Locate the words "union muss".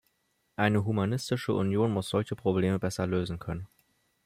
1.53-2.09